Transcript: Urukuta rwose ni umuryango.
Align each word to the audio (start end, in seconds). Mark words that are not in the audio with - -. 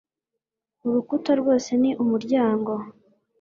Urukuta 0.87 1.31
rwose 1.39 1.69
ni 1.81 1.91
umuryango. 2.03 2.71